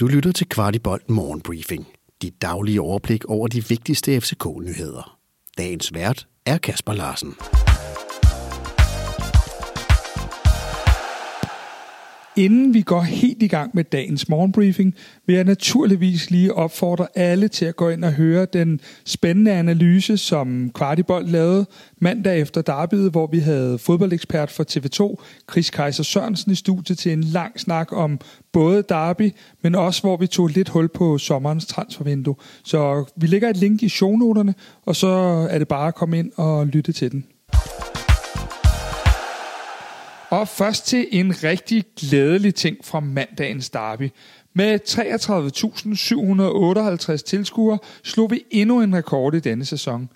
[0.00, 1.86] Du lytter til Kvartibolt Morgenbriefing.
[2.22, 5.18] Dit daglige overblik over de vigtigste FCK-nyheder.
[5.58, 7.34] Dagens vært er Kasper Larsen.
[12.36, 14.94] Inden vi går helt i gang med dagens morgenbriefing,
[15.26, 20.16] vil jeg naturligvis lige opfordre alle til at gå ind og høre den spændende analyse,
[20.16, 21.66] som Kvartibold lavede
[21.98, 27.12] mandag efter derbyet, hvor vi havde fodboldekspert for TV2, Chris Kaiser Sørensen i studiet til
[27.12, 28.20] en lang snak om
[28.52, 29.32] både derby,
[29.62, 32.36] men også hvor vi tog lidt hul på sommerens transfervindue.
[32.64, 34.54] Så vi lægger et link i shownoterne,
[34.86, 35.08] og så
[35.50, 37.24] er det bare at komme ind og lytte til den.
[40.34, 44.10] Og først til en rigtig glædelig ting fra mandagens derby.
[44.54, 44.80] Med
[47.16, 50.08] 33.758 tilskuere slog vi endnu en rekord i denne sæson.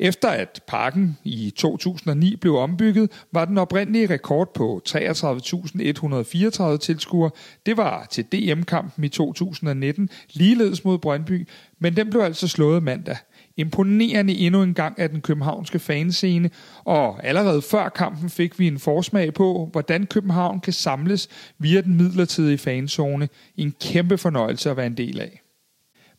[0.00, 7.30] Efter at parken i 2009 blev ombygget, var den oprindelige rekord på 33.134 tilskuere.
[7.66, 13.16] Det var til DM-kampen i 2019, ligeledes mod Brøndby, men den blev altså slået mandag.
[13.56, 16.50] Imponerende endnu en gang af den københavnske fanscene,
[16.84, 21.96] og allerede før kampen fik vi en forsmag på, hvordan København kan samles via den
[21.96, 23.28] midlertidige fanzone.
[23.56, 25.42] En kæmpe fornøjelse at være en del af.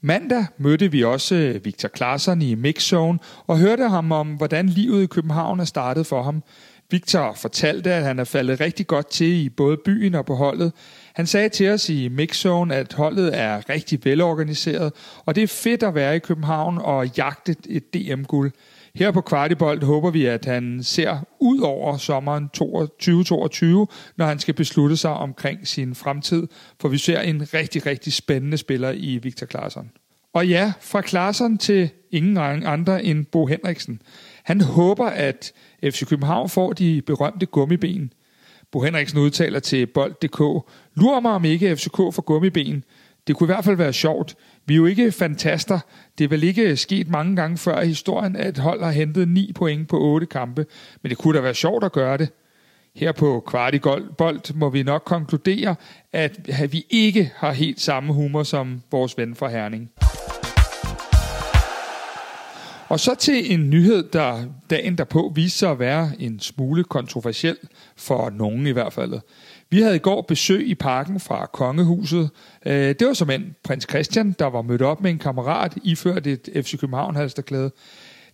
[0.02, 5.03] Mandag mødte vi også øh, Victor Klaassen i Mixzone og hørte ham om, hvordan livet
[5.03, 6.44] i København er startet for ham.
[6.91, 10.71] Victor fortalte, at han er faldet rigtig godt til i både byen og på holdet.
[11.13, 14.94] Han sagde til os i Mixzone, at holdet er rigtig velorganiseret,
[15.25, 18.52] og det er fedt at være i København og jagte et DM-guld.
[18.95, 24.53] Her på Kvartibold håber vi, at han ser ud over sommeren 2022, når han skal
[24.53, 26.47] beslutte sig omkring sin fremtid,
[26.81, 29.91] for vi ser en rigtig, rigtig spændende spiller i Victor Klaarsson.
[30.33, 34.01] Og ja, fra Klaarsson til ingen andre end Bo Henriksen.
[34.48, 35.53] Han håber, at
[35.84, 38.14] FC København får de berømte gummiben.
[38.72, 40.40] Bo Henriksen udtaler til Bold.dk,
[40.95, 42.84] lurer mig om ikke FCK får gummiben.
[43.28, 44.36] Det kunne i hvert fald være sjovt.
[44.66, 45.80] Vi er jo ikke fantaster.
[46.18, 49.28] Det er vel ikke sket mange gange før i historien, at et hold har hentet
[49.28, 50.66] 9 point på 8 kampe.
[51.02, 52.30] Men det kunne da være sjovt at gøre det.
[52.96, 55.75] Her på Kvartibold må vi nok konkludere,
[56.13, 59.91] at vi ikke har helt samme humor som vores ven fra Herning.
[62.90, 67.58] Og så til en nyhed, der dagen derpå viste sig at være en smule kontroversiel,
[67.96, 69.20] for nogen i hvert fald.
[69.70, 72.30] Vi havde i går besøg i parken fra Kongehuset.
[72.66, 76.28] Øh, det var som en prins Christian, der var mødt op med en kammerat, iført
[76.28, 77.72] et FC København halsterklæde.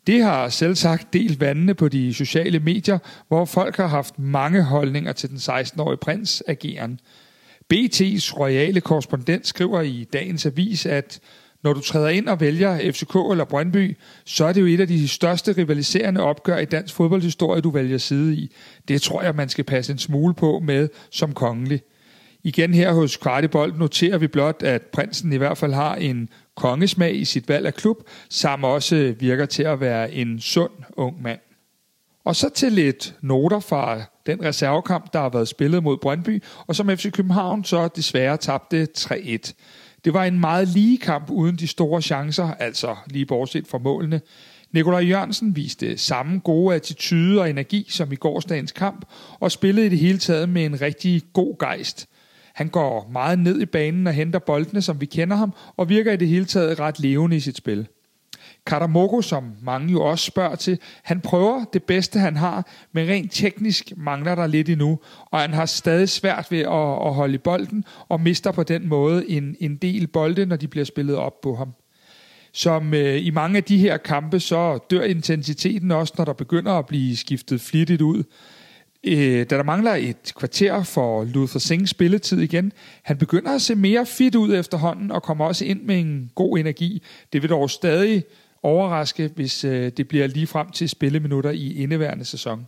[0.07, 2.97] Det har selv sagt delt vandene på de sociale medier,
[3.27, 6.99] hvor folk har haft mange holdninger til den 16-årige prins ageren.
[7.73, 11.19] BT's royale korrespondent skriver i dagens avis, at
[11.63, 14.87] når du træder ind og vælger FCK eller Brøndby, så er det jo et af
[14.87, 18.55] de største rivaliserende opgør i dansk fodboldhistorie, du vælger side i.
[18.87, 21.81] Det tror jeg, man skal passe en smule på med som kongelig.
[22.43, 27.15] Igen her hos Kvartibold noterer vi blot, at prinsen i hvert fald har en kongesmag
[27.15, 27.97] i sit valg af klub,
[28.29, 31.39] samt også virker til at være en sund ung mand.
[32.25, 36.75] Og så til lidt noter fra den reservekamp, der har været spillet mod Brøndby, og
[36.75, 39.53] som FC København så desværre tabte 3-1.
[40.05, 44.21] Det var en meget lige kamp uden de store chancer, altså lige bortset fra målene.
[44.71, 49.05] Nikolaj Jørgensen viste samme gode attitude og energi som i gårsdagens kamp,
[49.39, 52.07] og spillede i det hele taget med en rigtig god gejst.
[52.53, 56.11] Han går meget ned i banen og henter boldene, som vi kender ham, og virker
[56.11, 57.87] i det hele taget ret levende i sit spil.
[58.65, 63.31] Katamoko, som mange jo også spørger til, han prøver det bedste, han har, men rent
[63.31, 67.37] teknisk mangler der lidt endnu, og han har stadig svært ved at, at holde i
[67.37, 71.41] bolden, og mister på den måde en, en del bolde, når de bliver spillet op
[71.41, 71.73] på ham.
[72.51, 76.71] Som øh, i mange af de her kampe, så dør intensiteten også, når der begynder
[76.71, 78.23] at blive skiftet flittigt ud.
[79.03, 82.71] Øh, da der mangler et kvarter for Luther Singhs spilletid igen,
[83.03, 86.57] han begynder at se mere fit ud efterhånden, og kommer også ind med en god
[86.57, 87.03] energi.
[87.33, 88.23] Det vil dog stadig
[88.63, 92.67] overraske, hvis øh, det bliver lige frem til spilleminutter i indeværende sæson.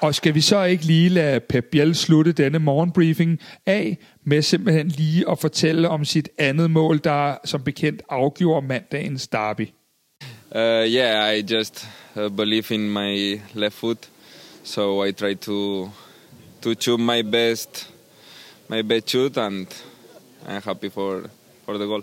[0.00, 4.88] Og skal vi så ikke lige lade Pep Biel slutte denne morgenbriefing af med simpelthen
[4.88, 9.68] lige at fortælle om sit andet mål, der som bekendt afgjorde mandagens derby?
[10.54, 13.98] Uh, yeah, I just uh, believe in my left foot,
[14.64, 15.90] so I try to
[16.62, 17.92] to shoot my best
[18.68, 19.66] my best shoot, and
[20.48, 21.30] I'm happy for
[21.64, 22.02] for the goal.